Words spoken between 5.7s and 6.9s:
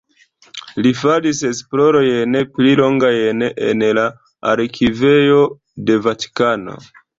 de Vatikano.